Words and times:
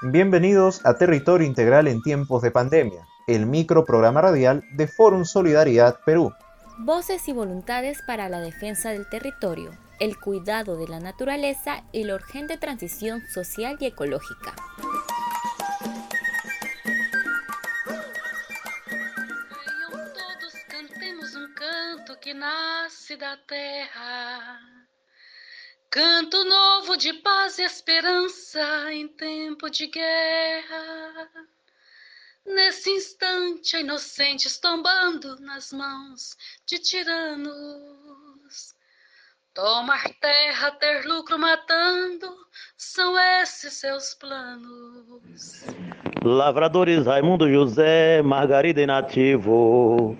Bienvenidos 0.00 0.86
a 0.86 0.96
Territorio 0.96 1.44
Integral 1.44 1.88
en 1.88 2.00
tiempos 2.02 2.40
de 2.40 2.52
pandemia, 2.52 3.04
el 3.26 3.46
microprograma 3.46 4.20
radial 4.20 4.62
de 4.76 4.86
Fórum 4.86 5.24
Solidaridad 5.24 5.98
Perú. 6.06 6.32
Voces 6.78 7.26
y 7.26 7.32
voluntades 7.32 8.00
para 8.02 8.28
la 8.28 8.38
defensa 8.38 8.90
del 8.90 9.08
territorio, 9.08 9.72
el 9.98 10.16
cuidado 10.16 10.76
de 10.76 10.86
la 10.86 11.00
naturaleza 11.00 11.82
y 11.90 12.04
la 12.04 12.14
urgente 12.14 12.56
transición 12.58 13.22
social 13.34 13.76
y 13.80 13.86
ecológica. 13.86 14.54
Todos 19.90 20.54
cantemos 20.68 21.34
un 21.34 21.52
canto 21.54 22.20
que 22.20 22.34
nace 22.34 23.16
da 23.16 23.36
terra. 23.48 24.67
Canto 25.98 26.44
novo 26.44 26.96
de 26.96 27.12
paz 27.12 27.58
e 27.58 27.64
esperança 27.64 28.92
em 28.92 29.08
tempo 29.08 29.68
de 29.68 29.88
guerra. 29.88 31.28
Nesse 32.46 32.88
instante, 32.88 33.78
inocentes 33.78 34.58
tombando 34.58 35.34
nas 35.40 35.72
mãos 35.72 36.36
de 36.64 36.78
tiranos. 36.78 37.52
Tomar 39.52 40.08
terra, 40.20 40.70
ter 40.70 41.04
lucro 41.04 41.36
matando, 41.36 42.32
são 42.76 43.18
esses 43.42 43.72
seus 43.72 44.14
planos. 44.14 45.64
Lavradores 46.22 47.06
Raimundo 47.06 47.52
José, 47.52 48.22
Margarida 48.22 48.80
e 48.80 48.86
Nativo. 48.86 50.16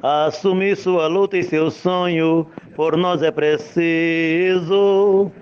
Assumir 0.00 0.76
sua 0.76 1.08
luta 1.08 1.36
e 1.36 1.42
seu 1.42 1.72
sonho, 1.72 2.46
por 2.76 2.96
nós 2.96 3.20
é 3.20 3.32
preciso. 3.32 5.32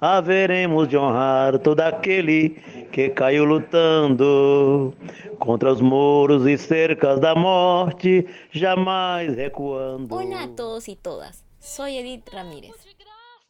Haveremos 0.00 0.88
de 0.88 0.96
honrar 0.96 1.58
todo 1.58 1.80
aquele 1.80 2.50
que 2.90 3.10
caiu 3.10 3.44
lutando 3.44 4.94
contra 5.38 5.70
os 5.70 5.82
muros 5.82 6.46
e 6.46 6.56
cercas 6.56 7.20
da 7.20 7.34
morte, 7.34 8.26
jamais 8.50 9.36
recuando. 9.36 10.14
Hola 10.14 10.44
a 10.44 10.48
todos 10.48 10.88
y 10.88 10.96
todas, 10.96 11.44
soy 11.60 11.98
Edith 11.98 12.30
Ramírez. 12.32 12.72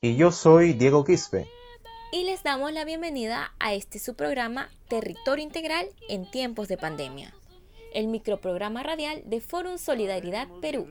Y 0.01 0.17
yo 0.17 0.33
soy 0.33 0.73
Diego 0.73 1.05
Quispe. 1.05 1.47
Y 2.11 2.25
les 2.25 2.43
damos 2.43 2.73
la 2.73 2.85
bienvenida 2.85 3.53
a 3.61 3.75
este 3.75 4.01
su 4.01 4.17
programa 4.17 4.71
Territorio 4.89 5.45
Integral 5.45 5.87
en 6.09 6.29
tiempos 6.29 6.67
de 6.67 6.79
pandemia 6.79 7.33
el 7.95 8.09
microprograma 8.09 8.83
radial 8.83 9.23
de 9.27 9.41
Fórum 9.41 9.79
Solidaridad 9.79 10.49
Perú. 10.61 10.87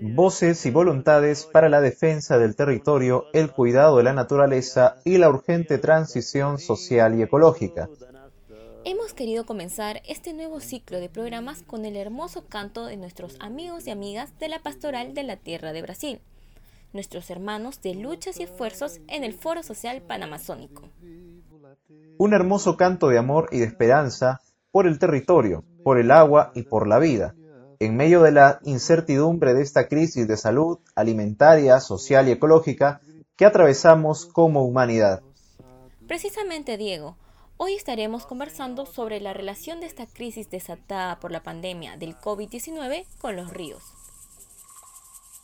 Voces 0.00 0.64
y 0.66 0.70
voluntades 0.70 1.44
para 1.44 1.68
la 1.68 1.80
defensa 1.80 2.38
del 2.38 2.56
territorio, 2.56 3.26
el 3.32 3.50
cuidado 3.50 3.98
de 3.98 4.04
la 4.04 4.12
naturaleza 4.12 4.96
y 5.04 5.18
la 5.18 5.28
urgente 5.28 5.78
transición 5.78 6.58
social 6.58 7.18
y 7.18 7.22
ecológica. 7.22 7.88
Hemos 8.84 9.14
querido 9.14 9.46
comenzar 9.46 10.02
este 10.08 10.32
nuevo 10.32 10.58
ciclo 10.58 10.98
de 10.98 11.08
programas 11.08 11.62
con 11.62 11.84
el 11.84 11.96
hermoso 11.96 12.46
canto 12.48 12.86
de 12.86 12.96
nuestros 12.96 13.36
amigos 13.38 13.86
y 13.86 13.90
amigas 13.90 14.36
de 14.40 14.48
la 14.48 14.60
Pastoral 14.60 15.14
de 15.14 15.22
la 15.22 15.36
Tierra 15.36 15.72
de 15.72 15.82
Brasil, 15.82 16.20
nuestros 16.92 17.30
hermanos 17.30 17.80
de 17.80 17.94
luchas 17.94 18.40
y 18.40 18.42
esfuerzos 18.42 19.00
en 19.06 19.22
el 19.22 19.34
Foro 19.34 19.62
Social 19.62 20.02
Panamazónico. 20.02 20.88
Un 22.18 22.34
hermoso 22.34 22.76
canto 22.76 23.08
de 23.08 23.18
amor 23.18 23.48
y 23.52 23.60
de 23.60 23.66
esperanza 23.66 24.40
por 24.72 24.88
el 24.88 24.98
territorio, 24.98 25.64
por 25.82 25.98
el 25.98 26.10
agua 26.10 26.52
y 26.54 26.62
por 26.62 26.86
la 26.86 26.98
vida. 26.98 27.34
En 27.78 27.96
medio 27.96 28.22
de 28.22 28.32
la 28.32 28.60
incertidumbre 28.64 29.54
de 29.54 29.62
esta 29.62 29.88
crisis 29.88 30.28
de 30.28 30.36
salud 30.36 30.78
alimentaria, 30.94 31.80
social 31.80 32.28
y 32.28 32.32
ecológica 32.32 33.00
que 33.36 33.44
atravesamos 33.44 34.26
como 34.26 34.64
humanidad. 34.64 35.22
Precisamente, 36.06 36.76
Diego, 36.76 37.16
hoy 37.56 37.74
estaremos 37.74 38.26
conversando 38.26 38.86
sobre 38.86 39.20
la 39.20 39.32
relación 39.32 39.80
de 39.80 39.86
esta 39.86 40.06
crisis 40.06 40.50
desatada 40.50 41.18
por 41.18 41.32
la 41.32 41.42
pandemia 41.42 41.96
del 41.96 42.16
COVID-19 42.16 43.06
con 43.20 43.36
los 43.36 43.50
ríos. 43.50 43.82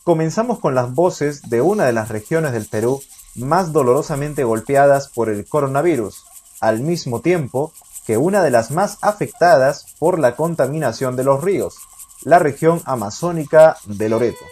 Comenzamos 0.05 0.59
con 0.59 0.75
las 0.75 0.95
voces 0.95 1.43
de 1.51 1.61
una 1.61 1.85
de 1.85 1.93
las 1.93 2.09
regiones 2.09 2.53
del 2.53 2.67
Perú 2.67 3.03
más 3.35 3.73
dolorosamente 3.73 4.45
golpeadas 4.45 5.09
por 5.09 5.29
el 5.29 5.47
coronavirus, 5.47 6.25
al 6.61 6.81
mismo 6.81 7.21
tiempo 7.21 7.73
que 8.09 8.17
una 8.17 8.43
de 8.43 8.51
las 8.51 8.71
más 8.71 8.97
afectadas 9.03 9.95
por 9.99 10.19
la 10.19 10.35
contaminación 10.35 11.15
de 11.15 11.25
los 11.25 11.45
ríos, 11.45 11.77
la 12.25 12.39
región 12.39 12.81
amazónica 12.87 13.77
de 13.85 14.09
Loreto. 14.09 14.47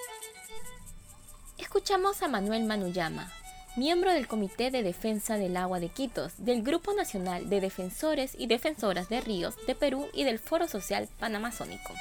Escuchamos 1.57 2.21
a 2.21 2.29
Manuel 2.29 2.65
Manuyama, 2.65 3.33
miembro 3.75 4.13
del 4.13 4.29
Comité 4.29 4.71
de 4.71 4.83
Defensa 4.83 5.39
del 5.39 5.57
Agua 5.57 5.81
de 5.81 5.89
Quitos, 5.89 6.35
del 6.37 6.63
Grupo 6.63 6.93
Nacional 6.93 7.49
de 7.49 7.63
Defensores 7.63 8.33
y 8.37 8.47
Defensoras 8.47 9.09
de 9.09 9.23
Ríos 9.23 9.55
de 9.67 9.75
Perú 9.75 10.07
y 10.13 10.25
del 10.25 10.39
Foro 10.39 10.69
Social 10.69 11.09
Panamazónico. 11.19 11.95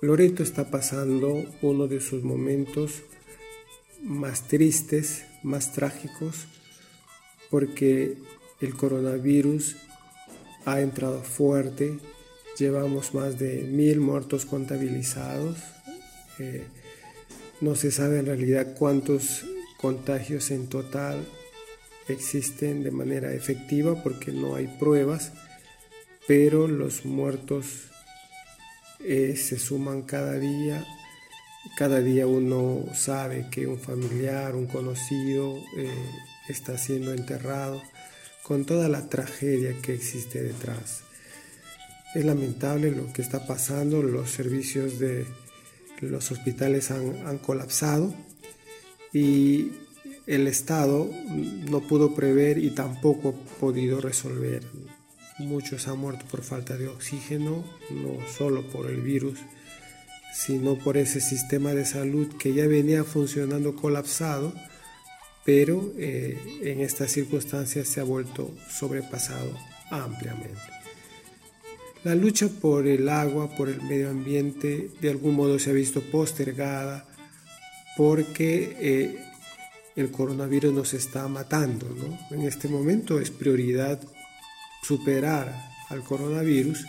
Loreto 0.00 0.42
está 0.42 0.70
pasando 0.70 1.44
uno 1.60 1.88
de 1.88 2.00
sus 2.00 2.22
momentos 2.22 3.02
más 4.02 4.44
tristes, 4.44 5.26
más 5.42 5.72
trágicos, 5.72 6.46
porque 7.50 8.16
el 8.60 8.74
coronavirus 8.74 9.76
ha 10.64 10.80
entrado 10.80 11.22
fuerte, 11.22 11.98
llevamos 12.58 13.14
más 13.14 13.38
de 13.38 13.62
mil 13.62 14.00
muertos 14.00 14.46
contabilizados, 14.46 15.58
eh, 16.38 16.66
no 17.60 17.74
se 17.74 17.90
sabe 17.90 18.18
en 18.18 18.26
realidad 18.26 18.74
cuántos 18.78 19.44
contagios 19.78 20.50
en 20.50 20.68
total 20.68 21.26
existen 22.08 22.82
de 22.82 22.90
manera 22.90 23.32
efectiva 23.32 24.02
porque 24.02 24.32
no 24.32 24.54
hay 24.56 24.66
pruebas, 24.66 25.32
pero 26.26 26.68
los 26.68 27.04
muertos 27.04 27.90
eh, 29.00 29.36
se 29.36 29.58
suman 29.58 30.02
cada 30.02 30.34
día. 30.34 30.84
Cada 31.76 32.00
día 32.00 32.26
uno 32.26 32.84
sabe 32.94 33.46
que 33.50 33.66
un 33.66 33.78
familiar, 33.78 34.54
un 34.54 34.66
conocido, 34.66 35.56
eh, 35.76 35.90
está 36.48 36.78
siendo 36.78 37.12
enterrado, 37.12 37.82
con 38.42 38.64
toda 38.64 38.88
la 38.88 39.08
tragedia 39.08 39.74
que 39.82 39.94
existe 39.94 40.42
detrás. 40.42 41.02
Es 42.14 42.24
lamentable 42.24 42.92
lo 42.92 43.12
que 43.12 43.20
está 43.20 43.46
pasando, 43.46 44.02
los 44.02 44.30
servicios 44.30 44.98
de 44.98 45.26
los 46.00 46.30
hospitales 46.30 46.90
han, 46.90 47.38
colapsado 47.38 48.14
y 49.12 49.72
el 50.26 50.46
Estado 50.46 51.10
no 51.70 51.80
pudo 51.80 52.14
prever 52.14 52.58
y 52.58 52.70
tampoco 52.70 53.30
ha 53.30 53.58
podido 53.58 54.00
resolver. 54.00 54.62
Muchos 55.38 55.88
han 55.88 55.98
muerto 55.98 56.24
por 56.30 56.42
falta 56.42 56.76
de 56.76 56.88
oxígeno, 56.88 57.64
no 57.90 58.18
solo 58.26 58.68
por 58.70 58.90
el 58.90 59.02
virus, 59.02 59.38
sino 60.32 60.78
por 60.78 60.96
ese 60.96 61.20
sistema 61.20 61.74
de 61.74 61.84
salud 61.84 62.28
que 62.38 62.54
ya 62.54 62.66
venía 62.66 63.04
funcionando 63.04 63.74
colapsado 63.74 64.52
pero 65.46 65.92
eh, 65.96 66.60
en 66.62 66.80
estas 66.80 67.12
circunstancias 67.12 67.86
se 67.86 68.00
ha 68.00 68.04
vuelto 68.04 68.50
sobrepasado 68.68 69.56
ampliamente. 69.90 70.60
La 72.02 72.16
lucha 72.16 72.48
por 72.48 72.86
el 72.88 73.08
agua, 73.08 73.56
por 73.56 73.68
el 73.68 73.80
medio 73.82 74.10
ambiente, 74.10 74.90
de 75.00 75.10
algún 75.10 75.36
modo 75.36 75.58
se 75.60 75.70
ha 75.70 75.72
visto 75.72 76.02
postergada 76.02 77.06
porque 77.96 78.76
eh, 78.80 79.24
el 79.94 80.10
coronavirus 80.10 80.74
nos 80.74 80.94
está 80.94 81.28
matando. 81.28 81.86
En 82.32 82.42
este 82.42 82.68
momento 82.68 83.20
es 83.20 83.30
prioridad 83.30 84.00
superar 84.82 85.54
al 85.88 86.02
coronavirus, 86.02 86.84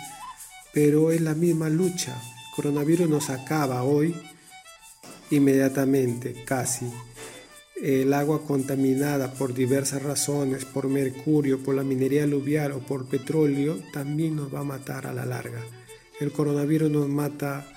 pero 0.74 1.12
es 1.12 1.22
la 1.22 1.36
misma 1.36 1.70
lucha. 1.70 2.14
El 2.16 2.56
coronavirus 2.56 3.08
nos 3.08 3.30
acaba 3.30 3.84
hoy 3.84 4.16
inmediatamente, 5.30 6.44
casi 6.44 6.88
el 7.82 8.14
agua 8.14 8.46
contaminada 8.46 9.34
por 9.34 9.54
diversas 9.54 10.02
razones, 10.02 10.66
por 10.66 10.88
mercurio, 10.88 11.62
por 11.62 11.76
la 11.76 11.84
minería 11.84 12.24
aluvial 12.24 12.72
o 12.72 12.80
por 12.80 13.08
petróleo, 13.08 13.80
también 13.94 14.36
nos 14.36 14.54
va 14.54 14.62
a 14.62 14.64
matar 14.64 15.06
a 15.06 15.14
la 15.14 15.26
larga. 15.26 15.62
El 16.20 16.32
coronavirus 16.32 16.90
nos 16.90 17.08
mata 17.08 17.68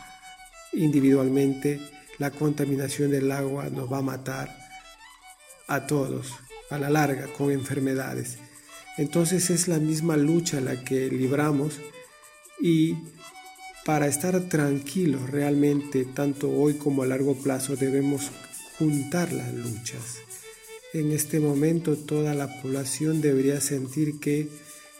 individualmente, 0.72 1.80
la 2.18 2.30
contaminación 2.30 3.10
del 3.10 3.30
agua 3.30 3.68
nos 3.68 3.92
va 3.92 3.98
a 3.98 4.02
matar 4.02 4.56
a 5.66 5.86
todos, 5.86 6.32
a 6.70 6.78
la 6.78 6.88
larga, 6.88 7.26
con 7.36 7.50
enfermedades. 7.50 8.38
Entonces 8.96 9.50
es 9.50 9.68
la 9.68 9.78
misma 9.78 10.16
lucha 10.16 10.60
la 10.60 10.82
que 10.82 11.08
libramos 11.08 11.78
y 12.60 12.96
para 13.84 14.06
estar 14.06 14.38
tranquilos 14.42 15.30
realmente, 15.30 16.04
tanto 16.04 16.50
hoy 16.50 16.74
como 16.74 17.02
a 17.02 17.06
largo 17.06 17.34
plazo, 17.34 17.76
debemos 17.76 18.30
juntar 18.80 19.30
las 19.30 19.52
luchas. 19.52 20.16
En 20.94 21.12
este 21.12 21.38
momento 21.38 21.98
toda 21.98 22.32
la 22.32 22.62
población 22.62 23.20
debería 23.20 23.60
sentir 23.60 24.18
que 24.18 24.48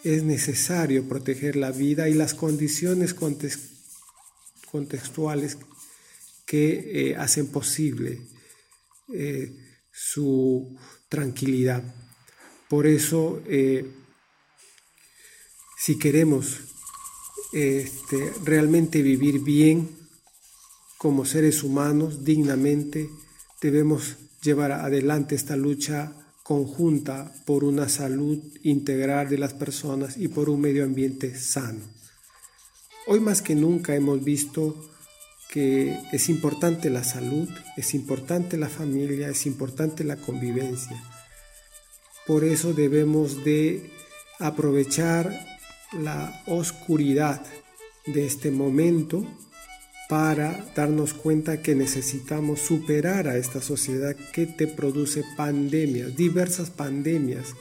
es 0.04 0.22
necesario 0.22 1.08
proteger 1.08 1.56
la 1.56 1.70
vida 1.70 2.06
y 2.10 2.12
las 2.12 2.34
condiciones 2.34 3.16
contextuales 4.70 5.56
que 6.44 7.10
eh, 7.10 7.16
hacen 7.16 7.46
posible 7.46 8.20
eh, 9.14 9.56
su 9.90 10.76
tranquilidad. 11.08 11.82
Por 12.68 12.86
eso, 12.86 13.42
eh, 13.46 13.86
si 15.78 15.98
queremos 15.98 16.60
este, 17.54 18.30
realmente 18.44 19.00
vivir 19.00 19.40
bien 19.40 19.88
como 20.98 21.24
seres 21.24 21.62
humanos, 21.62 22.26
dignamente, 22.26 23.08
debemos 23.60 24.16
llevar 24.42 24.72
adelante 24.72 25.34
esta 25.34 25.56
lucha 25.56 26.12
conjunta 26.42 27.32
por 27.44 27.62
una 27.64 27.88
salud 27.88 28.38
integral 28.62 29.28
de 29.28 29.38
las 29.38 29.54
personas 29.54 30.16
y 30.16 30.28
por 30.28 30.48
un 30.48 30.60
medio 30.60 30.84
ambiente 30.84 31.38
sano. 31.38 31.80
Hoy 33.06 33.20
más 33.20 33.42
que 33.42 33.54
nunca 33.54 33.94
hemos 33.94 34.24
visto 34.24 34.90
que 35.50 35.98
es 36.12 36.28
importante 36.28 36.90
la 36.90 37.04
salud, 37.04 37.48
es 37.76 37.94
importante 37.94 38.56
la 38.56 38.68
familia, 38.68 39.28
es 39.28 39.46
importante 39.46 40.04
la 40.04 40.16
convivencia. 40.16 41.02
Por 42.26 42.44
eso 42.44 42.72
debemos 42.72 43.44
de 43.44 43.90
aprovechar 44.38 45.32
la 45.92 46.42
oscuridad 46.46 47.44
de 48.06 48.26
este 48.26 48.50
momento 48.50 49.26
para 50.10 50.66
darnos 50.74 51.14
cuenta 51.14 51.62
que 51.62 51.76
necesitamos 51.76 52.58
superar 52.58 53.28
a 53.28 53.36
esta 53.36 53.62
sociedad 53.62 54.16
que 54.32 54.44
te 54.44 54.66
produce 54.66 55.22
pandemias, 55.36 56.16
diversas 56.16 56.68
pandemias 56.68 57.54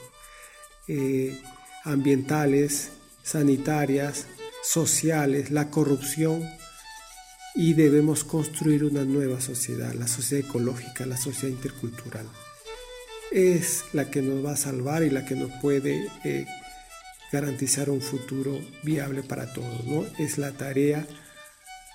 eh, 0.88 1.38
ambientales, 1.84 2.90
sanitarias, 3.22 4.26
sociales, 4.64 5.52
la 5.52 5.70
corrupción 5.70 6.42
y 7.54 7.74
debemos 7.74 8.24
construir 8.24 8.82
una 8.82 9.04
nueva 9.04 9.40
sociedad, 9.40 9.94
la 9.94 10.08
sociedad 10.08 10.48
ecológica, 10.48 11.06
la 11.06 11.16
sociedad 11.16 11.54
intercultural. 11.54 12.26
Es 13.30 13.84
la 13.92 14.10
que 14.10 14.22
nos 14.22 14.44
va 14.44 14.54
a 14.54 14.56
salvar 14.56 15.04
y 15.04 15.10
la 15.10 15.24
que 15.24 15.36
nos 15.36 15.52
puede 15.62 16.08
eh, 16.24 16.46
garantizar 17.30 17.90
un 17.90 18.00
futuro 18.00 18.58
viable 18.82 19.22
para 19.22 19.52
todos. 19.52 19.84
¿no? 19.84 20.04
Es 20.18 20.36
la 20.36 20.50
tarea 20.50 21.06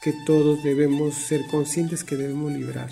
que 0.06 0.14
todos 0.14 0.62
debemos 0.62 1.16
ser 1.16 1.48
conscientes 1.48 2.04
que 2.04 2.16
debemos 2.16 2.52
librar. 2.52 2.92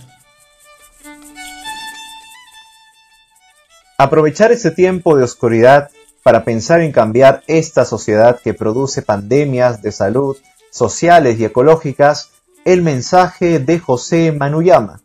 Aprovechar 4.00 4.51
ese 4.51 4.71
tiempo 4.71 5.15
de 5.15 5.24
oscuridad 5.24 5.92
para 6.24 6.44
pensar 6.44 6.81
en 6.81 6.92
cambiar 6.92 7.44
esta 7.45 7.86
sociedad 7.86 8.42
que 8.44 8.56
produce 8.56 9.04
pandemias 9.04 9.83
de 9.83 9.92
salud, 9.92 10.38
sociales 10.71 11.39
y 11.39 11.45
ecológicas, 11.45 12.31
el 12.65 12.81
mensaje 12.81 13.60
de 13.60 13.77
José 13.77 14.31
Manuyama. 14.31 15.00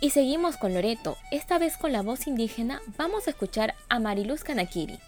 Y 0.00 0.10
seguimos 0.10 0.58
con 0.58 0.74
Loreto, 0.74 1.16
esta 1.30 1.56
vez 1.56 1.78
con 1.78 1.92
la 1.92 2.02
voz 2.02 2.26
indígena 2.26 2.82
vamos 2.98 3.26
a 3.26 3.30
escuchar 3.30 3.74
a 3.88 4.00
Mariluz 4.00 4.44
Kanakiri, 4.44 4.98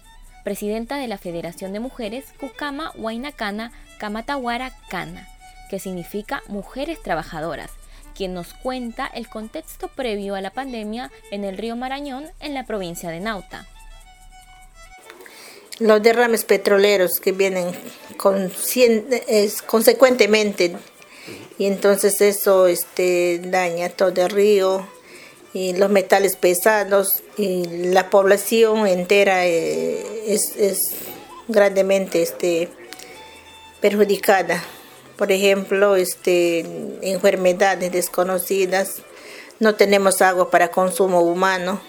presidenta 0.43 0.97
de 0.97 1.07
la 1.07 1.19
Federación 1.19 1.71
de 1.71 1.79
Mujeres 1.79 2.33
Kukama 2.39 2.91
Huaynacana 2.95 3.71
Kamatawara 3.99 4.71
Kana, 4.89 5.27
que 5.69 5.79
significa 5.79 6.41
Mujeres 6.47 7.01
Trabajadoras, 7.01 7.71
quien 8.15 8.33
nos 8.33 8.53
cuenta 8.53 9.07
el 9.07 9.27
contexto 9.27 9.89
previo 9.89 10.35
a 10.35 10.41
la 10.41 10.51
pandemia 10.51 11.11
en 11.31 11.43
el 11.43 11.57
río 11.57 11.75
Marañón 11.75 12.25
en 12.39 12.53
la 12.53 12.65
provincia 12.65 13.09
de 13.09 13.19
Nauta. 13.19 13.67
Los 15.79 16.01
derrames 16.01 16.45
petroleros 16.45 17.19
que 17.19 17.33
vienen 17.33 17.67
consecuentemente 18.17 20.77
y 21.57 21.65
entonces 21.65 22.21
eso 22.21 22.67
este, 22.67 23.39
daña 23.43 23.89
todo 23.89 24.23
el 24.23 24.29
río 24.29 24.87
y 25.53 25.73
los 25.73 25.89
metales 25.89 26.35
pesados 26.35 27.23
y 27.37 27.65
la 27.65 28.09
población 28.09 28.87
entera 28.87 29.45
eh, 29.45 30.23
es, 30.27 30.55
es, 30.57 30.91
grandemente 31.47 32.21
este, 32.21 32.69
perjudicada. 33.85 34.63
Por 35.15 35.31
ejemplo, 35.31 35.95
este, 35.95 36.65
enfermedades 37.03 37.91
desconocidas, 37.91 39.03
no 39.59 39.75
tenemos 39.75 40.23
agua 40.23 40.49
para 40.49 40.71
consumo 40.71 41.21
humano, 41.21 41.79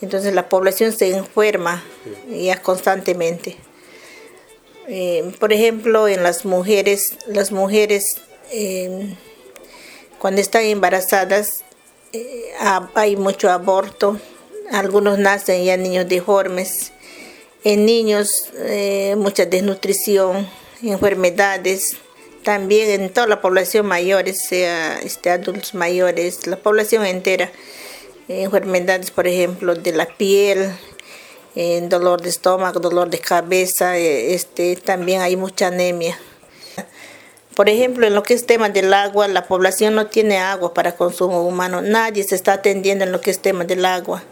entonces 0.00 0.32
la 0.32 0.48
población 0.48 0.94
se 0.94 1.14
enferma 1.14 1.84
ya 2.26 2.62
constantemente. 2.62 3.58
Eh, 4.88 5.30
por 5.38 5.52
ejemplo, 5.52 6.08
en 6.08 6.22
las 6.22 6.46
mujeres, 6.46 7.18
las 7.26 7.52
mujeres 7.52 8.16
eh, 8.50 9.14
cuando 10.18 10.40
están 10.40 10.62
embarazadas 10.62 11.64
eh, 12.14 12.54
hay 12.94 13.16
mucho 13.16 13.50
aborto, 13.50 14.18
algunos 14.72 15.18
nacen 15.18 15.64
ya 15.66 15.76
niños 15.76 16.08
deformes, 16.08 16.92
en 17.62 17.84
niños 17.84 18.30
mucha 19.18 19.44
desnutrición, 19.44 20.48
enfermedades, 20.88 21.96
también 22.42 23.02
en 23.02 23.12
toda 23.12 23.26
la 23.26 23.40
población 23.40 23.86
mayores, 23.86 24.42
sea 24.46 24.98
este, 25.00 25.30
adultos 25.30 25.74
mayores, 25.74 26.46
la 26.46 26.56
población 26.56 27.04
entera, 27.04 27.50
enfermedades, 28.28 29.10
por 29.10 29.26
ejemplo, 29.26 29.74
de 29.74 29.92
la 29.92 30.06
piel, 30.06 30.72
dolor 31.88 32.20
de 32.20 32.28
estómago, 32.28 32.80
dolor 32.80 33.08
de 33.08 33.18
cabeza, 33.18 33.96
este, 33.96 34.76
también 34.76 35.22
hay 35.22 35.36
mucha 35.36 35.68
anemia. 35.68 36.18
Por 37.56 37.70
ejemplo, 37.70 38.06
en 38.06 38.14
lo 38.14 38.22
que 38.22 38.34
es 38.34 38.44
tema 38.44 38.68
del 38.68 38.92
agua, 38.92 39.28
la 39.28 39.46
población 39.46 39.94
no 39.94 40.08
tiene 40.08 40.36
agua 40.36 40.74
para 40.74 40.94
consumo 40.94 41.40
humano. 41.42 41.80
Nadie 41.80 42.22
se 42.22 42.34
está 42.34 42.52
atendiendo 42.52 43.04
en 43.04 43.12
lo 43.12 43.22
que 43.22 43.30
es 43.30 43.38
tema 43.38 43.64
del 43.64 43.86
agua. 43.86 44.22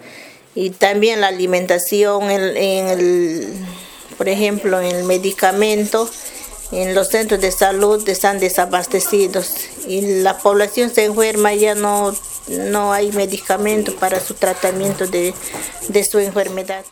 Y 0.54 0.70
también 0.70 1.22
la 1.22 1.28
alimentación, 1.28 2.30
en, 2.30 2.88
el, 2.88 3.48
por 4.18 4.28
ejemplo, 4.28 4.78
en 4.78 4.94
el 4.94 5.04
medicamento, 5.04 6.10
en 6.82 6.94
los 6.94 7.08
centros 7.08 7.40
de 7.40 7.52
salud 7.52 8.06
están 8.08 8.40
desabastecidos 8.40 9.54
y 9.86 10.22
la 10.22 10.38
población 10.38 10.90
se 10.90 11.04
enferma, 11.04 11.54
ya 11.54 11.74
no, 11.74 12.12
no 12.48 12.92
hay 12.92 13.12
medicamento 13.12 13.94
para 13.96 14.18
su 14.18 14.34
tratamiento 14.34 15.06
de, 15.06 15.34
de 15.88 16.04
su 16.04 16.18
enfermedad. 16.18 16.84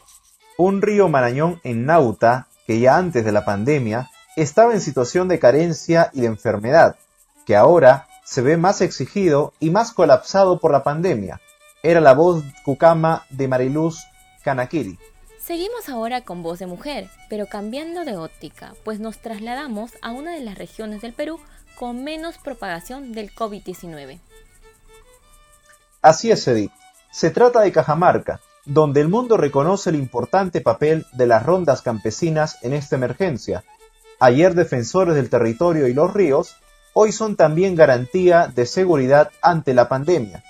Un 0.57 0.83
río 0.83 1.09
Marañón 1.09 1.61
en 1.65 1.87
Nauta, 1.87 2.47
que 2.67 2.79
ya 2.79 2.97
antes 2.97 3.25
de 3.25 3.33
la 3.33 3.45
pandemia 3.45 4.11
estaba 4.37 4.73
en 4.73 4.81
situación 4.81 5.29
de 5.29 5.39
carencia 5.39 6.11
y 6.13 6.21
de 6.21 6.29
enfermedad, 6.29 6.97
que 7.45 7.57
ahora 7.57 8.07
se 8.25 8.41
ve 8.41 8.57
más 8.57 8.81
exigido 8.81 9.53
y 9.59 9.71
más 9.71 9.93
colapsado 9.93 10.61
por 10.61 10.71
la 10.71 10.85
pandemia. 10.85 11.41
Era 11.83 12.01
la 12.01 12.15
voz 12.15 12.45
cucama 12.65 13.25
de 13.31 13.49
Mariluz 13.49 13.99
Kanakiri. 14.45 14.99
Seguimos 15.45 15.89
ahora 15.89 16.21
con 16.21 16.45
voz 16.45 16.61
de 16.61 16.67
mujer, 16.67 17.11
pero 17.29 17.47
cambiando 17.47 18.05
de 18.05 18.17
óptica, 18.17 18.75
pues 18.85 19.01
nos 19.01 19.19
trasladamos 19.19 19.91
a 20.01 20.13
una 20.13 20.33
de 20.35 20.41
las 20.41 20.57
regiones 20.57 21.03
del 21.03 21.15
Perú 21.15 21.41
con 21.75 22.05
menos 22.05 22.39
propagación 22.39 23.11
del 23.11 23.35
COVID-19. 23.35 24.21
Así 26.01 26.31
es, 26.31 26.47
Edith. 26.47 26.71
Se 27.11 27.31
trata 27.31 27.61
de 27.61 27.73
Cajamarca, 27.73 28.41
donde 28.67 29.01
el 29.01 29.09
mundo 29.09 29.37
reconoce 29.37 29.91
el 29.91 29.97
importante 29.97 30.61
papel 30.61 31.07
de 31.13 31.27
las 31.27 31.45
rondas 31.45 31.83
campesinas 31.83 32.59
en 32.63 32.73
esta 32.73 32.95
emergencia, 32.95 33.65
ayer 34.21 34.55
defensores 34.55 35.17
del 35.17 35.29
territorio 35.29 35.89
y 35.89 35.93
los 35.93 36.15
ríos, 36.15 36.55
hoy 36.93 37.11
son 37.11 37.35
también 37.35 37.75
garantía 37.75 38.47
de 38.47 38.65
seguridad 38.65 39.33
ante 39.43 39.75
la 39.75 39.89
pandemia. 39.89 40.45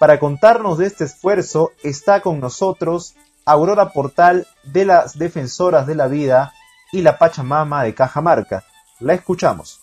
Para 0.00 0.18
contarnos 0.18 0.76
de 0.78 0.86
este 0.86 1.04
esfuerzo 1.04 1.70
está 1.84 2.20
con 2.20 2.40
nosotros 2.40 3.14
Aurora 3.46 3.92
Portal 3.92 4.46
de 4.62 4.86
las 4.86 5.18
Defensoras 5.18 5.86
de 5.86 5.94
la 5.94 6.08
Vida 6.08 6.52
y 6.92 7.02
la 7.02 7.18
Pachamama 7.18 7.84
de 7.84 7.94
Cajamarca. 7.94 8.64
La 9.00 9.14
escuchamos. 9.14 9.80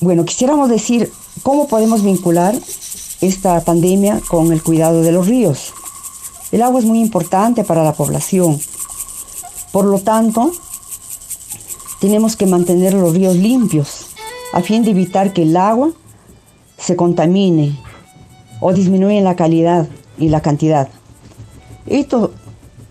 Bueno, 0.00 0.24
quisiéramos 0.24 0.68
decir 0.68 1.10
cómo 1.42 1.66
podemos 1.66 2.04
vincular 2.04 2.54
esta 3.20 3.60
pandemia 3.62 4.20
con 4.28 4.52
el 4.52 4.62
cuidado 4.62 5.02
de 5.02 5.12
los 5.12 5.26
ríos. 5.26 5.72
El 6.52 6.62
agua 6.62 6.78
es 6.78 6.86
muy 6.86 7.00
importante 7.00 7.64
para 7.64 7.82
la 7.82 7.94
población. 7.94 8.60
Por 9.72 9.86
lo 9.86 9.98
tanto, 10.00 10.52
tenemos 12.00 12.36
que 12.36 12.46
mantener 12.46 12.94
los 12.94 13.12
ríos 13.14 13.34
limpios 13.34 14.06
a 14.52 14.60
fin 14.60 14.84
de 14.84 14.90
evitar 14.90 15.32
que 15.32 15.42
el 15.42 15.56
agua 15.56 15.90
se 16.78 16.94
contamine 16.94 17.76
o 18.60 18.72
disminuya 18.72 19.18
en 19.18 19.24
la 19.24 19.34
calidad 19.34 19.88
y 20.16 20.28
la 20.28 20.40
cantidad. 20.40 20.88
Esto 21.86 22.32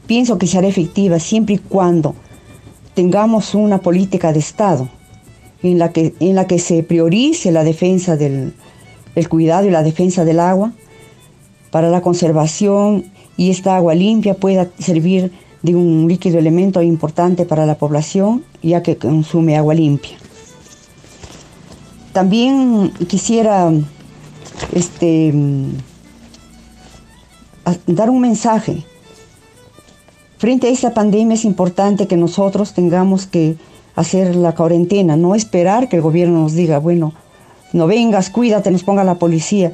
pienso 0.06 0.38
que 0.38 0.48
será 0.48 0.68
efectiva 0.68 1.20
siempre 1.20 1.56
y 1.56 1.58
cuando 1.58 2.16
tengamos 2.94 3.56
una 3.56 3.80
política 3.80 4.34
de 4.34 4.40
Estado 4.40 4.90
en 5.64 5.80
la 5.80 5.92
que, 5.92 6.14
en 6.20 6.36
la 6.36 6.46
que 6.46 6.60
se 6.60 6.84
priorice 6.84 7.52
la 7.52 7.64
defensa 7.64 8.18
del 8.18 8.54
el 9.16 9.30
cuidado 9.30 9.68
y 9.68 9.72
la 9.72 9.84
defensa 9.84 10.26
del 10.26 10.40
agua 10.40 10.74
para 11.72 11.90
la 11.90 12.02
conservación 12.02 13.06
y 13.38 13.50
esta 13.50 13.76
agua 13.76 13.96
limpia 13.96 14.36
pueda 14.36 14.70
servir 14.80 15.32
de 15.62 15.76
un 15.76 16.08
líquido 16.08 16.40
elemento 16.40 16.82
importante 16.82 17.46
para 17.46 17.66
la 17.66 17.76
población, 17.76 18.44
ya 18.62 18.84
que 18.84 18.98
consume 18.98 19.56
agua 19.56 19.74
limpia. 19.74 20.18
También 22.12 22.92
quisiera 23.08 23.72
este, 24.74 25.34
dar 27.88 28.10
un 28.10 28.22
mensaje. 28.22 28.84
Frente 30.38 30.68
a 30.68 30.72
esta 30.72 30.94
pandemia 30.94 31.36
es 31.36 31.46
importante 31.46 32.08
que 32.08 32.18
nosotros 32.18 32.74
tengamos 32.74 33.28
que 33.28 33.56
hacer 33.96 34.36
la 34.36 34.54
cuarentena, 34.54 35.16
no 35.16 35.36
esperar 35.36 35.88
que 35.88 35.98
el 35.98 36.02
gobierno 36.02 36.42
nos 36.42 36.54
diga, 36.54 36.80
bueno, 36.80 37.14
no 37.72 37.88
vengas, 37.88 38.30
cuídate, 38.30 38.72
nos 38.72 38.84
ponga 38.84 39.04
la 39.04 39.16
policía. 39.16 39.74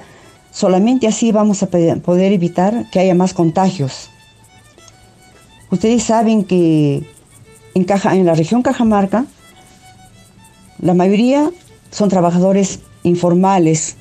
Solamente 0.52 1.08
así 1.08 1.32
vamos 1.32 1.64
a 1.64 1.68
poder 1.68 2.32
evitar 2.32 2.90
que 2.92 3.00
haya 3.00 3.16
más 3.16 3.34
contagios. 3.34 4.10
Ustedes 5.72 6.04
saben 6.04 6.44
que 6.44 7.04
en, 7.74 8.26
la 8.26 8.36
región 8.36 8.62
Cajamarca, 8.62 9.26
la 10.80 10.94
mayoría 10.94 11.52
son 11.92 12.10
trabajadores 12.10 12.80
informales 13.04 13.96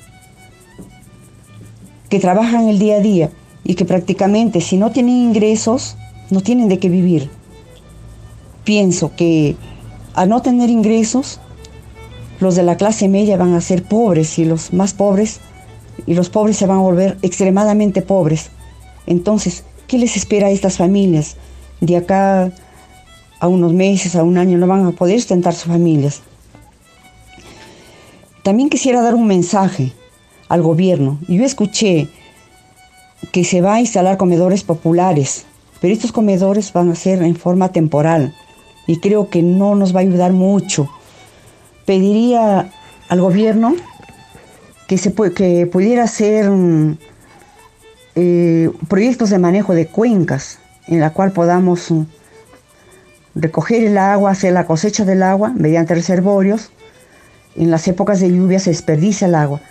que 2.09 2.19
trabajan 2.19 2.67
el 2.67 2.79
día 2.79 2.97
a 2.97 2.99
día 2.99 3.29
y 3.63 3.75
que 3.75 3.85
prácticamente 3.85 4.61
si 4.61 4.77
no 4.77 4.91
tienen 4.91 5.15
ingresos, 5.15 5.95
no 6.29 6.41
tienen 6.41 6.69
de 6.69 6.79
qué 6.79 6.89
vivir. 6.89 7.29
Pienso 8.63 9.15
que 9.15 9.55
al 10.13 10.29
no 10.29 10.41
tener 10.41 10.69
ingresos, 10.69 11.39
los 12.39 12.55
de 12.55 12.63
la 12.63 12.77
clase 12.77 13.07
media 13.07 13.37
van 13.37 13.53
a 13.53 13.61
ser 13.61 13.83
pobres 13.83 14.39
y 14.39 14.45
los 14.45 14.73
más 14.73 14.93
pobres 14.93 15.39
y 16.05 16.13
los 16.13 16.29
pobres 16.29 16.57
se 16.57 16.67
van 16.67 16.77
a 16.77 16.81
volver 16.81 17.17
extremadamente 17.21 18.01
pobres. 18.01 18.49
Entonces, 19.05 19.63
¿qué 19.87 19.97
les 19.97 20.15
espera 20.15 20.47
a 20.47 20.51
estas 20.51 20.77
familias? 20.77 21.35
De 21.81 21.97
acá 21.97 22.51
a 23.39 23.47
unos 23.47 23.73
meses, 23.73 24.15
a 24.15 24.23
un 24.23 24.37
año, 24.37 24.57
no 24.57 24.67
van 24.67 24.85
a 24.85 24.91
poder 24.91 25.19
sustentar 25.19 25.53
sus 25.53 25.71
familias. 25.71 26.21
También 28.43 28.69
quisiera 28.69 29.01
dar 29.01 29.15
un 29.15 29.27
mensaje 29.27 29.93
al 30.47 30.61
gobierno. 30.61 31.19
Yo 31.27 31.43
escuché 31.43 32.09
que 33.31 33.43
se 33.43 33.61
va 33.61 33.75
a 33.75 33.79
instalar 33.79 34.17
comedores 34.17 34.63
populares, 34.63 35.45
pero 35.81 35.93
estos 35.93 36.11
comedores 36.11 36.73
van 36.73 36.91
a 36.91 36.95
ser 36.95 37.21
en 37.21 37.35
forma 37.35 37.71
temporal 37.71 38.33
y 38.87 38.99
creo 38.99 39.29
que 39.29 39.43
no 39.43 39.75
nos 39.75 39.93
va 39.93 39.99
a 39.99 40.01
ayudar 40.01 40.33
mucho. 40.33 40.89
Pediría 41.85 42.71
al 43.07 43.21
gobierno 43.21 43.75
que, 44.87 44.97
se, 44.97 45.13
que 45.13 45.67
pudiera 45.67 46.03
hacer 46.03 46.49
mm, 46.49 46.97
eh, 48.15 48.71
proyectos 48.87 49.29
de 49.29 49.37
manejo 49.37 49.73
de 49.75 49.87
cuencas 49.87 50.59
en 50.87 50.99
la 50.99 51.11
cual 51.11 51.31
podamos 51.31 51.91
mm, 51.91 52.01
recoger 53.35 53.83
el 53.83 53.97
agua, 53.97 54.31
hacer 54.31 54.53
la 54.53 54.65
cosecha 54.65 55.05
del 55.05 55.21
agua 55.21 55.53
mediante 55.55 55.93
reservorios. 55.93 56.71
En 57.55 57.69
las 57.69 57.87
épocas 57.87 58.19
de 58.19 58.31
lluvia 58.31 58.59
se 58.59 58.71
desperdicia 58.71 59.27
el 59.27 59.35
agua. 59.35 59.61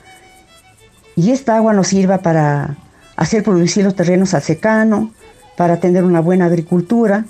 Y 1.16 1.32
esta 1.32 1.56
agua 1.56 1.72
nos 1.72 1.88
sirva 1.88 2.18
para 2.18 2.76
hacer 3.18 3.42
producir 3.42 3.84
los 3.84 3.96
terrenos 3.96 4.32
al 4.32 4.42
secano, 4.42 5.12
para 5.56 5.80
tener 5.80 6.04
una 6.04 6.20
buena 6.20 6.44
agricultura 6.44 7.24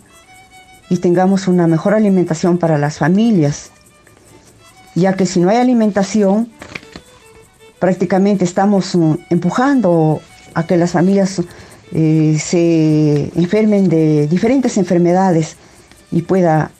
y 0.90 0.99
tengamos 0.99 1.49
una 1.49 1.66
mejor 1.66 1.95
alimentación 1.95 2.59
para 2.59 2.76
las 2.76 2.99
familias. 2.99 3.71
Ya 4.95 5.14
que 5.14 5.25
si 5.25 5.40
no 5.40 5.49
hay 5.49 5.57
alimentación, 5.57 6.50
prácticamente 7.78 8.45
estamos 8.45 8.95
mm, 8.95 9.14
empujando 9.30 10.21
a 10.52 10.66
que 10.66 10.76
las 10.76 10.90
familias 10.90 11.40
eh, 11.92 12.38
se 12.38 13.30
enfermen 13.35 13.88
de 13.88 14.26
diferentes 14.26 14.76
enfermedades 14.76 15.57
y 16.12 16.21
pueda 16.21 16.71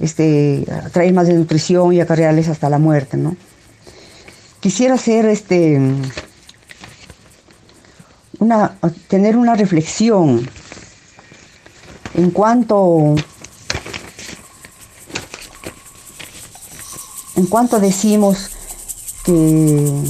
este, 0.00 0.66
traer 0.92 1.14
más 1.14 1.28
desnutrición 1.28 1.94
y 1.94 2.02
acarrearles 2.02 2.48
hasta 2.50 2.68
la 2.68 2.78
muerte, 2.78 3.16
¿no? 3.16 3.36
Quisiera 4.60 4.94
hacer 4.94 5.24
este 5.24 5.80
una 8.38 8.76
tener 9.08 9.36
una 9.36 9.54
reflexión 9.54 10.48
en 12.14 12.30
cuanto 12.30 13.14
en 17.36 17.46
cuanto 17.46 17.78
decimos 17.78 18.50
que, 19.24 20.02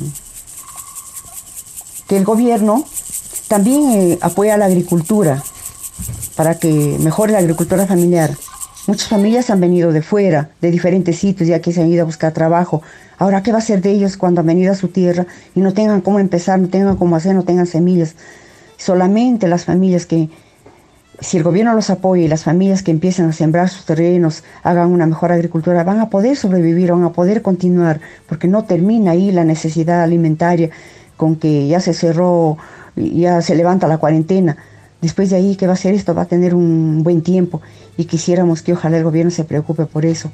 que 2.09 2.17
el 2.17 2.25
gobierno 2.25 2.85
también 3.49 3.91
eh, 3.91 4.19
apoya 4.21 4.57
la 4.57 4.67
agricultura 4.67 5.43
para 6.37 6.59
que 6.59 6.97
mejore 7.01 7.33
la 7.33 7.41
agricultura 7.41 7.87
familiar. 7.87 8.31
Muchas 8.87 9.09
familias 9.09 9.51
han 9.51 9.61
venido 9.61 9.93
de 9.93 10.03
fuera, 10.03 10.51
de 10.61 10.71
diferentes 10.71 11.19
sitios, 11.19 11.49
ya 11.49 11.61
que 11.61 11.73
se 11.73 11.83
han 11.83 11.91
ido 11.91 12.03
a 12.03 12.07
buscar 12.07 12.33
trabajo. 12.33 12.83
Ahora, 13.19 13.43
¿qué 13.43 13.51
va 13.51 13.59
a 13.59 13.63
ser 13.63 13.83
de 13.83 13.91
ellos 13.91 14.17
cuando 14.17 14.41
han 14.41 14.47
venido 14.47 14.73
a 14.73 14.77
su 14.77 14.89
tierra 14.89 15.27
y 15.55 15.61
no 15.61 15.73
tengan 15.73 16.01
cómo 16.01 16.21
empezar, 16.21 16.61
no 16.61 16.69
tengan 16.69 16.97
cómo 16.97 17.17
hacer, 17.17 17.35
no 17.35 17.43
tengan 17.43 17.67
semillas? 17.67 18.15
Solamente 18.77 19.49
las 19.49 19.65
familias 19.65 20.07
que, 20.07 20.29
si 21.19 21.37
el 21.37 21.43
gobierno 21.43 21.75
los 21.75 21.91
apoya 21.91 22.23
y 22.23 22.29
las 22.29 22.45
familias 22.45 22.85
que 22.85 22.93
empiezan 22.93 23.29
a 23.29 23.33
sembrar 23.33 23.69
sus 23.69 23.85
terrenos, 23.85 24.45
hagan 24.63 24.93
una 24.93 25.05
mejor 25.05 25.33
agricultura, 25.33 25.83
van 25.83 25.99
a 25.99 26.11
poder 26.11 26.37
sobrevivir, 26.37 26.93
van 26.93 27.03
a 27.03 27.13
poder 27.13 27.43
continuar, 27.43 28.01
porque 28.29 28.47
no 28.47 28.65
termina 28.65 29.11
ahí 29.11 29.33
la 29.33 29.45
necesidad 29.45 30.03
alimentaria 30.05 30.71
con 31.17 31.35
que 31.35 31.67
ya 31.67 31.81
se 31.81 31.95
cerró, 31.95 32.57
ya 32.95 33.43
se 33.43 33.57
levanta 33.57 33.89
la 33.89 33.99
cuarentena. 33.99 34.57
Después 35.01 35.31
de 35.31 35.37
ahí, 35.37 35.57
¿qué 35.57 35.67
va 35.67 35.73
a 35.73 35.75
hacer 35.75 35.95
esto? 35.95 36.15
Va 36.15 36.23
a 36.23 36.27
tener 36.27 36.55
un 36.55 37.03
buen 37.03 37.23
tiempo 37.23 37.63
y 37.97 38.05
quisiéramos 38.05 38.63
que 38.63 38.75
ojalá 38.75 38.97
el 38.97 39.05
gobierno 39.05 39.33
se 39.33 39.43
preocupe 39.43 39.87
por 39.87 40.07
eso, 40.07 40.31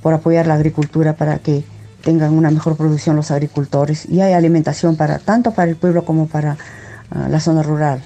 por 0.00 0.14
apoyar 0.14 0.46
la 0.46 0.54
agricultura 0.54 1.14
para 1.14 1.38
que 1.38 1.64
tengan 2.00 2.36
una 2.36 2.50
mejor 2.50 2.76
producción 2.76 3.16
los 3.16 3.30
agricultores 3.30 4.06
y 4.06 4.20
hay 4.20 4.32
alimentación 4.32 4.96
para 4.96 5.18
tanto 5.18 5.52
para 5.52 5.70
el 5.70 5.76
pueblo 5.76 6.04
como 6.04 6.26
para 6.26 6.56
ah, 7.10 7.28
la 7.28 7.40
zona 7.40 7.62
rural. 7.62 8.02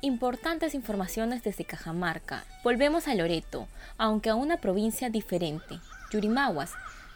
Importantes 0.00 0.74
informaciones 0.74 1.42
desde 1.42 1.64
Cajamarca. 1.64 2.44
Volvemos 2.62 3.08
a 3.08 3.14
Loreto, 3.14 3.66
aunque 3.96 4.30
a 4.30 4.36
una 4.36 4.58
provincia 4.58 5.10
diferente, 5.10 5.80
Yurimaguas, 6.12 6.70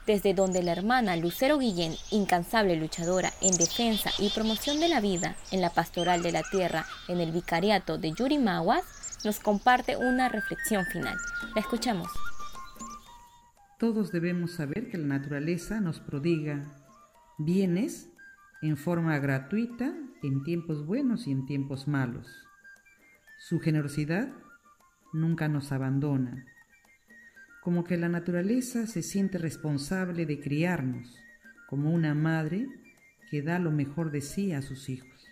desde 0.06 0.34
donde 0.34 0.62
la 0.62 0.72
hermana 0.72 1.16
Lucero 1.16 1.58
Guillén, 1.58 1.94
incansable 2.10 2.76
luchadora 2.76 3.32
en 3.40 3.56
defensa 3.56 4.10
y 4.18 4.30
promoción 4.30 4.80
de 4.80 4.88
la 4.88 5.00
vida 5.00 5.36
en 5.52 5.60
la 5.60 5.70
pastoral 5.70 6.22
de 6.22 6.32
la 6.32 6.42
tierra 6.42 6.84
en 7.06 7.20
el 7.20 7.30
vicariato 7.30 7.98
de 7.98 8.12
Yurimaguas, 8.12 8.82
nos 9.24 9.38
comparte 9.38 9.96
una 9.96 10.28
reflexión 10.28 10.84
final. 10.86 11.16
La 11.54 11.60
escuchamos. 11.60 12.08
Todos 13.82 14.12
debemos 14.12 14.52
saber 14.52 14.88
que 14.90 14.96
la 14.96 15.08
naturaleza 15.08 15.80
nos 15.80 15.98
prodiga 15.98 16.64
bienes 17.36 18.08
en 18.62 18.76
forma 18.76 19.18
gratuita 19.18 19.92
en 20.22 20.44
tiempos 20.44 20.86
buenos 20.86 21.26
y 21.26 21.32
en 21.32 21.46
tiempos 21.46 21.88
malos. 21.88 22.28
Su 23.40 23.58
generosidad 23.58 24.32
nunca 25.12 25.48
nos 25.48 25.72
abandona, 25.72 26.46
como 27.60 27.82
que 27.82 27.96
la 27.96 28.08
naturaleza 28.08 28.86
se 28.86 29.02
siente 29.02 29.38
responsable 29.38 30.26
de 30.26 30.38
criarnos 30.38 31.18
como 31.68 31.90
una 31.90 32.14
madre 32.14 32.68
que 33.32 33.42
da 33.42 33.58
lo 33.58 33.72
mejor 33.72 34.12
de 34.12 34.20
sí 34.20 34.52
a 34.52 34.62
sus 34.62 34.88
hijos. 34.90 35.26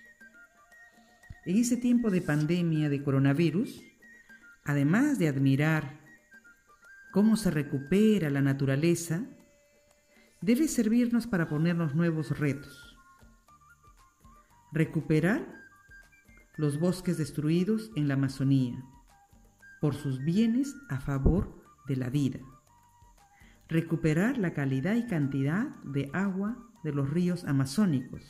En 1.47 1.57
ese 1.57 1.77
tiempo 1.77 2.11
de 2.11 2.21
pandemia 2.21 2.89
de 2.89 3.01
coronavirus, 3.01 3.81
además 4.65 5.21
de 5.21 5.29
admirar 5.29 6.00
cómo 7.11 7.37
se 7.37 7.51
recupera 7.51 8.31
la 8.31 8.41
naturaleza, 8.41 9.25
debe 10.41 10.69
servirnos 10.69 11.27
para 11.27 11.49
ponernos 11.49 11.95
nuevos 11.95 12.39
retos. 12.39 12.97
Recuperar 14.73 15.47
los 16.57 16.79
bosques 16.79 17.19
destruidos 17.19 17.91
en 17.97 18.09
la 18.09 18.15
Amazonía, 18.15 18.85
por 19.81 19.95
sus 19.95 20.23
bienes 20.23 20.77
a 20.89 21.01
favor 21.01 21.61
de 21.89 21.97
la 21.97 22.11
vida. 22.11 22.41
Recuperar 23.69 24.39
la 24.39 24.53
calidad 24.53 24.95
y 24.95 25.07
cantidad 25.07 25.69
de 25.85 26.11
agua 26.13 26.57
de 26.85 26.93
los 26.93 27.11
ríos 27.11 27.45
amazónicos, 27.45 28.23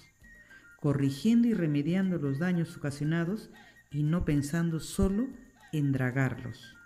corrigiendo 0.80 1.48
y 1.48 1.54
remediando 1.54 2.18
los 2.18 2.38
daños 2.38 2.76
ocasionados 2.76 3.50
y 3.90 4.02
no 4.02 4.24
pensando 4.24 4.80
solo 4.80 5.28
en 5.72 5.92
dragarlos. 5.92 6.79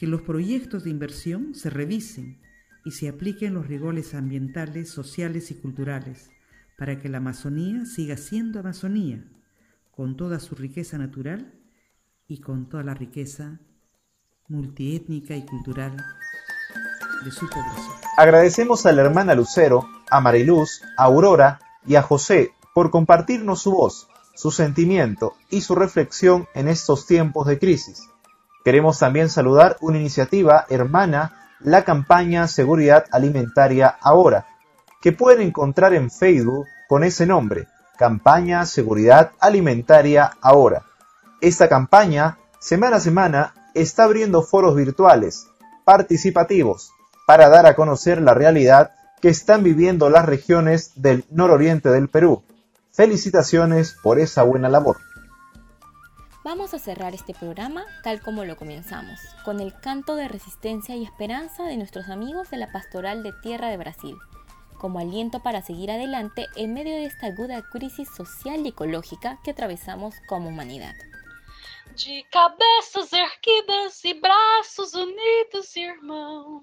Que 0.00 0.06
los 0.06 0.22
proyectos 0.22 0.84
de 0.84 0.90
inversión 0.90 1.54
se 1.54 1.68
revisen 1.68 2.40
y 2.86 2.92
se 2.92 3.10
apliquen 3.10 3.52
los 3.52 3.66
rigores 3.66 4.14
ambientales, 4.14 4.88
sociales 4.88 5.50
y 5.50 5.56
culturales 5.56 6.30
para 6.78 6.98
que 6.98 7.10
la 7.10 7.18
Amazonía 7.18 7.84
siga 7.84 8.16
siendo 8.16 8.60
Amazonía 8.60 9.22
con 9.90 10.16
toda 10.16 10.40
su 10.40 10.54
riqueza 10.54 10.96
natural 10.96 11.52
y 12.26 12.40
con 12.40 12.70
toda 12.70 12.82
la 12.82 12.94
riqueza 12.94 13.60
multiétnica 14.48 15.36
y 15.36 15.44
cultural 15.44 15.94
de 17.22 17.30
su 17.30 17.46
población. 17.50 17.92
Agradecemos 18.16 18.86
a 18.86 18.92
la 18.92 19.02
hermana 19.02 19.34
Lucero, 19.34 19.86
a 20.10 20.22
Mariluz, 20.22 20.80
a 20.96 21.04
Aurora 21.04 21.60
y 21.86 21.96
a 21.96 22.02
José 22.02 22.54
por 22.74 22.90
compartirnos 22.90 23.60
su 23.60 23.72
voz, 23.72 24.08
su 24.34 24.50
sentimiento 24.50 25.34
y 25.50 25.60
su 25.60 25.74
reflexión 25.74 26.48
en 26.54 26.68
estos 26.68 27.06
tiempos 27.06 27.46
de 27.46 27.58
crisis. 27.58 28.08
Queremos 28.64 28.98
también 28.98 29.30
saludar 29.30 29.76
una 29.80 29.98
iniciativa 29.98 30.66
hermana, 30.68 31.48
la 31.60 31.84
campaña 31.84 32.46
Seguridad 32.46 33.06
Alimentaria 33.10 33.96
Ahora, 34.00 34.46
que 35.00 35.12
pueden 35.12 35.40
encontrar 35.40 35.94
en 35.94 36.10
Facebook 36.10 36.66
con 36.88 37.04
ese 37.04 37.26
nombre, 37.26 37.68
Campaña 37.98 38.66
Seguridad 38.66 39.32
Alimentaria 39.40 40.32
Ahora. 40.42 40.84
Esta 41.40 41.68
campaña, 41.68 42.38
semana 42.58 42.96
a 42.96 43.00
semana, 43.00 43.54
está 43.74 44.04
abriendo 44.04 44.42
foros 44.42 44.76
virtuales, 44.76 45.46
participativos, 45.84 46.92
para 47.26 47.48
dar 47.48 47.66
a 47.66 47.74
conocer 47.74 48.20
la 48.20 48.34
realidad 48.34 48.92
que 49.22 49.28
están 49.28 49.62
viviendo 49.62 50.10
las 50.10 50.26
regiones 50.26 50.92
del 50.96 51.24
nororiente 51.30 51.90
del 51.90 52.08
Perú. 52.08 52.42
Felicitaciones 52.90 53.96
por 54.02 54.18
esa 54.18 54.42
buena 54.42 54.68
labor. 54.68 54.98
Vamos 56.42 56.72
a 56.72 56.78
cerrar 56.78 57.14
este 57.14 57.34
programa 57.34 57.84
tal 58.02 58.22
como 58.22 58.46
lo 58.46 58.56
comenzamos, 58.56 59.20
con 59.44 59.60
el 59.60 59.78
canto 59.78 60.16
de 60.16 60.26
resistencia 60.26 60.96
y 60.96 61.04
esperanza 61.04 61.64
de 61.64 61.76
nuestros 61.76 62.08
amigos 62.08 62.48
de 62.50 62.56
la 62.56 62.72
Pastoral 62.72 63.22
de 63.22 63.34
Tierra 63.42 63.68
de 63.68 63.76
Brasil, 63.76 64.16
como 64.78 65.00
aliento 65.00 65.42
para 65.42 65.60
seguir 65.60 65.90
adelante 65.90 66.46
en 66.56 66.72
medio 66.72 66.94
de 66.94 67.04
esta 67.04 67.26
aguda 67.26 67.60
crisis 67.70 68.08
social 68.08 68.64
y 68.64 68.68
ecológica 68.68 69.38
que 69.44 69.50
atravesamos 69.50 70.14
como 70.28 70.48
humanidad. 70.48 70.94
De 71.96 72.24
cabeças 72.30 73.12
erguidas 73.12 74.04
e 74.04 74.14
braços 74.14 74.94
unidos, 74.94 75.76
irmãos. 75.76 76.62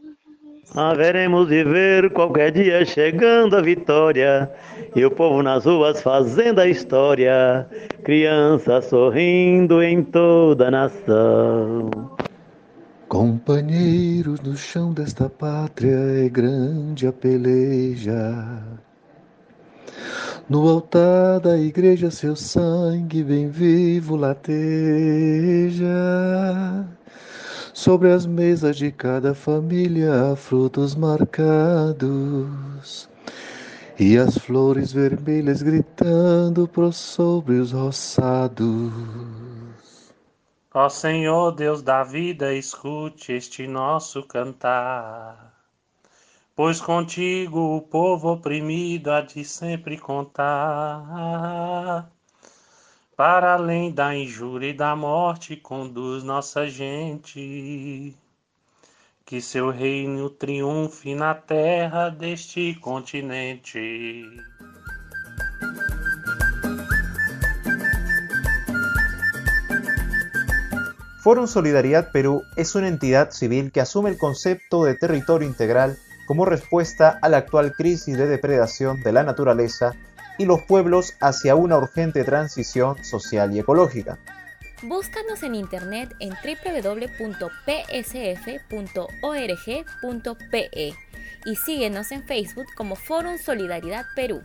Haveremos 0.76 1.48
de 1.48 1.64
ver 1.64 2.12
qualquer 2.12 2.52
dia 2.52 2.86
chegando 2.86 3.56
a 3.56 3.62
vitória 3.62 4.52
e 4.96 5.06
o 5.06 5.12
povo 5.12 5.44
nas 5.44 5.66
ruas 5.66 6.02
fazendo 6.02 6.60
a 6.60 6.68
história, 6.68 7.68
crianças 8.04 8.86
sorrindo 8.86 9.82
em 9.84 10.04
toda 10.04 10.68
a 10.68 10.72
nação. 10.72 11.90
Companheiros 13.08 14.40
no 14.42 14.56
chão 14.56 14.94
desta 14.94 15.30
pátria 15.30 16.26
é 16.26 16.30
grande 16.30 17.08
a 17.08 17.14
peleja. 17.14 18.64
No 20.50 20.66
altar 20.70 21.42
da 21.42 21.58
igreja 21.58 22.10
seu 22.10 22.34
sangue 22.34 23.22
bem 23.22 23.50
vivo 23.50 24.16
lateja. 24.16 24.56
Sobre 27.74 28.14
as 28.14 28.26
mesas 28.26 28.78
de 28.78 28.90
cada 28.90 29.36
família 29.36 30.38
frutos 30.38 30.96
marcados 30.96 32.08
e 34.00 34.18
as 34.18 34.38
flores 34.38 34.94
vermelhas 34.94 35.62
gritando 35.62 36.66
por 36.66 36.94
sobre 36.94 37.56
os 37.56 37.74
roçados. 37.74 38.94
Ó 40.74 40.88
Senhor 40.88 41.52
Deus 41.52 41.82
da 41.82 42.06
vida, 42.06 42.54
escute 42.54 43.34
este 43.34 43.68
nosso 43.68 44.24
cantar. 44.24 45.57
Pois 46.58 46.82
contigo 46.82 47.78
o 47.78 47.82
povo 47.84 48.32
oprimido 48.32 49.12
há 49.12 49.22
de 49.22 49.46
sempre 49.46 49.96
contar. 49.96 52.10
Para 53.16 53.54
além 53.54 53.92
da 53.92 54.16
injúria 54.16 54.72
e 54.72 54.74
da 54.74 54.96
morte, 54.96 55.56
conduz 55.56 56.24
nossa 56.24 56.68
gente. 56.68 58.18
Que 59.24 59.40
seu 59.40 59.70
reino 59.70 60.32
triunfe 60.32 61.14
na 61.14 61.36
terra 61.36 62.10
deste 62.10 62.74
continente. 62.82 64.26
Fórum 71.22 71.46
Solidaridad 71.46 72.12
Perú 72.12 72.42
es 72.56 72.74
una 72.74 72.88
entidad 72.88 73.30
civil 73.30 73.72
que 73.72 73.80
asume 73.80 74.10
el 74.10 74.18
concepto 74.18 74.86
de 74.86 74.96
territorio 74.96 75.48
integral 75.48 75.96
como 76.28 76.46
respuesta 76.46 77.18
a 77.22 77.30
la 77.30 77.38
actual 77.38 77.74
crisis 77.74 78.16
de 78.18 78.28
depredación 78.28 79.02
de 79.02 79.14
la 79.14 79.24
naturaleza 79.24 79.96
y 80.38 80.46
los 80.46 80.62
pueblos 80.62 81.16
hacia 81.20 81.56
una 81.56 81.78
urgente 81.78 82.24
transición 82.24 83.04
social 83.04 83.56
y 83.56 83.60
ecológica. 83.60 84.20
Búscanos 84.84 85.42
en 85.42 85.56
internet 85.56 86.14
en 86.20 86.30
www.psf.org.pe 86.30 87.34
y 91.46 91.56
síguenos 91.56 92.12
en 92.12 92.24
Facebook 92.24 92.68
como 92.76 92.96
Fórum 92.96 93.40
Solidaridad 93.40 94.06
Perú. 94.16 94.44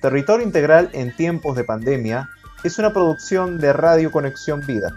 Territorio 0.00 0.44
Integral 0.44 0.90
en 0.94 1.14
tiempos 1.14 1.54
de 1.56 1.62
pandemia 1.62 2.28
es 2.64 2.78
una 2.78 2.92
producción 2.92 3.58
de 3.58 3.72
Radio 3.72 4.10
Conexión 4.10 4.66
Vida. 4.66 4.96